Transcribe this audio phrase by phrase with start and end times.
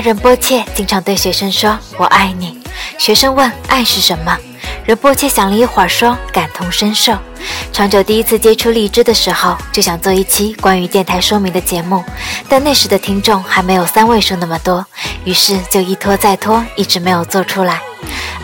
[0.00, 2.58] 仁波切经常对学生说：“我爱你。”
[2.98, 4.36] 学生问：“爱是什么？”
[4.84, 7.16] 仁波切想了一会儿说：“感同身受。”
[7.72, 12.04] 长久第一次接触荔枝的时候，就想做一期关于电台说明的节目，
[12.48, 14.84] 但那时的听众还没有三位数那么多，
[15.24, 17.80] 于是就一拖再拖，一直没有做出来。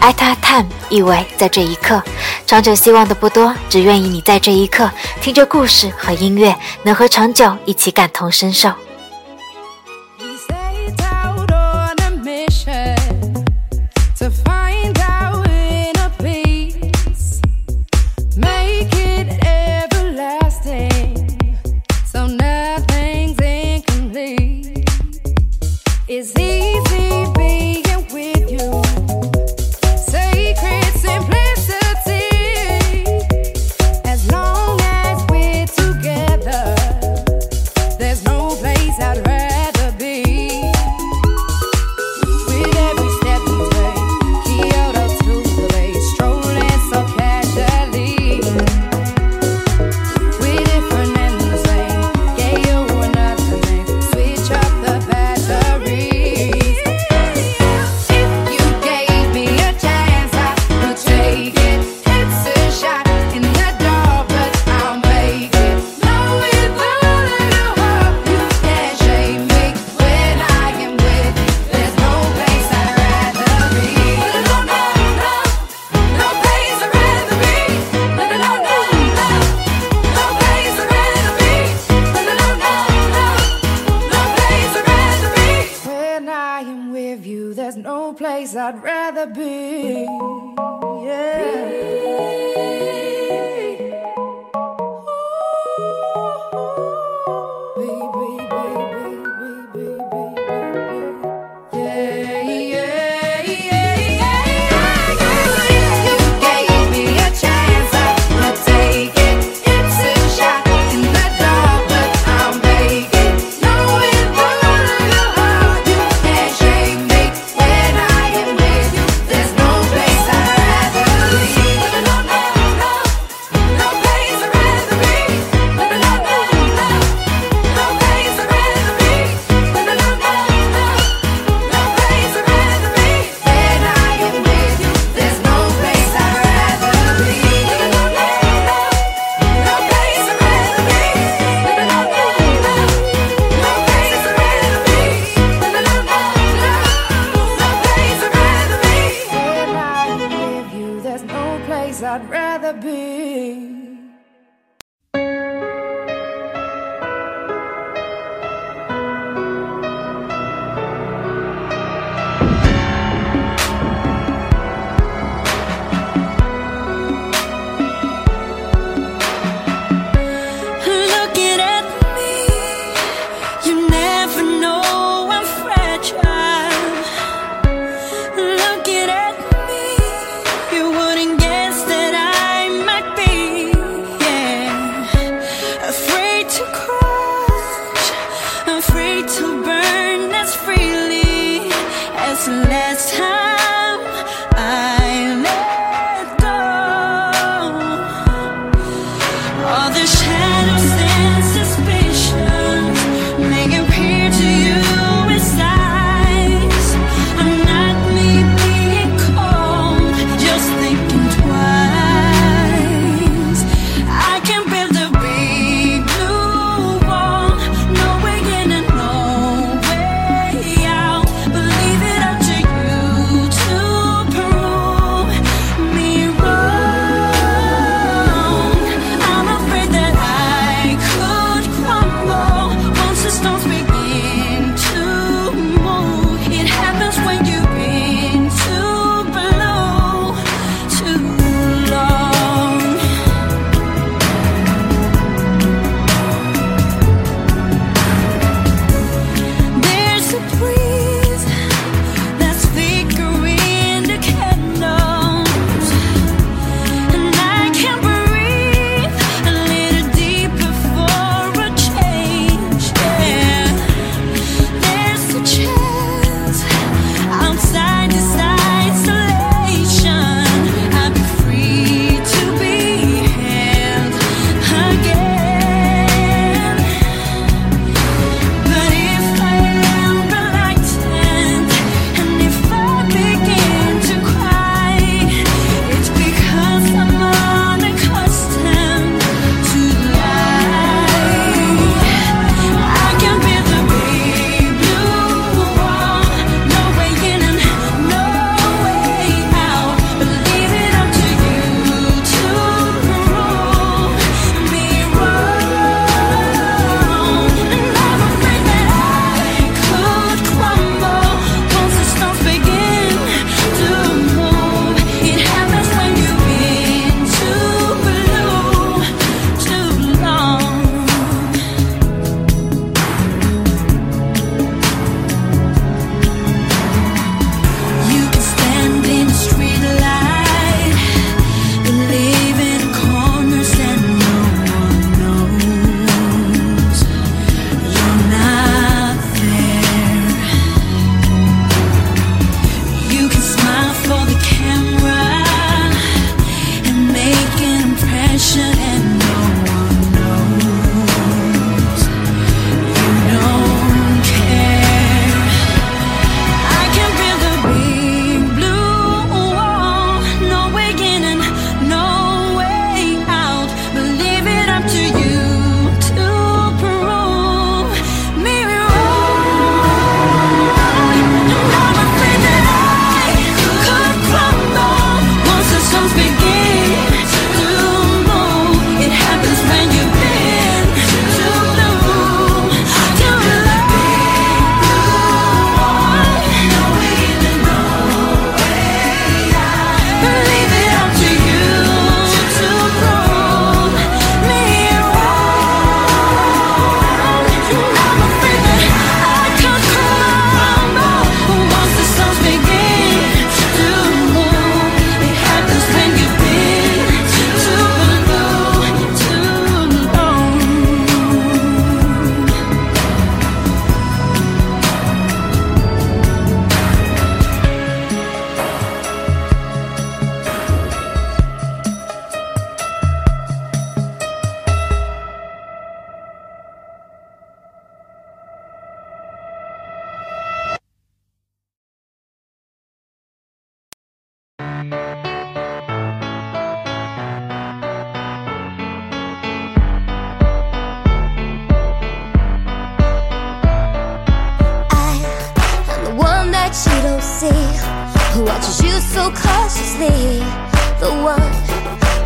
[0.01, 2.03] At a time 意为在这一刻，
[2.47, 8.73] 长久希望的不多，只愿意你在这一刻听着故事和音乐，能和长久一起感同身受。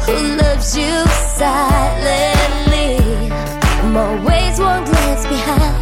[0.07, 1.05] who loves you
[1.37, 2.99] silently.
[3.83, 5.75] I'm always one glance behind.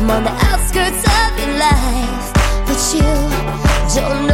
[0.00, 2.32] I'm on the outskirts of your life,
[2.66, 3.06] but you
[3.94, 4.31] don't know.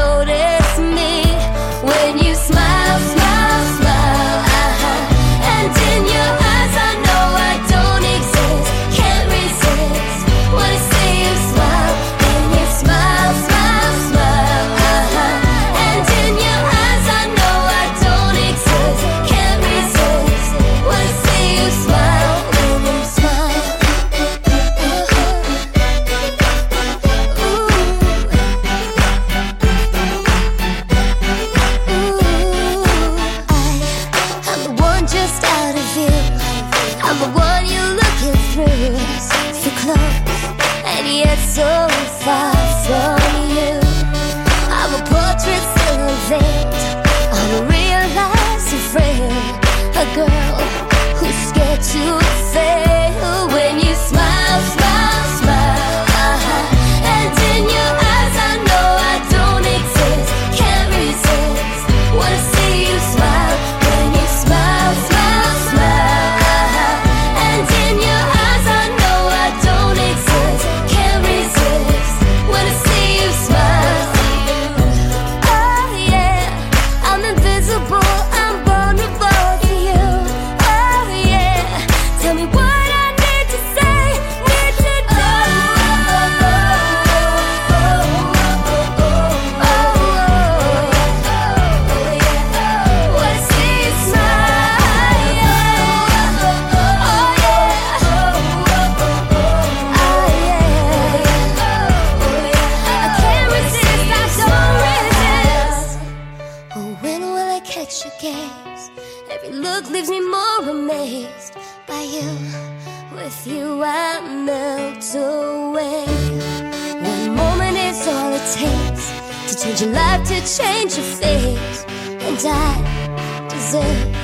[120.58, 121.84] change your face,
[122.26, 124.14] and I deserve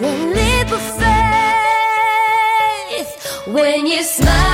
[0.00, 1.22] a leap of faith
[3.48, 4.51] when you smile.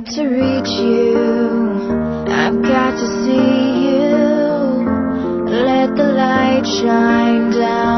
[0.00, 1.16] Got to reach you.
[2.32, 4.08] I've got to see you.
[5.50, 7.89] Let the light shine down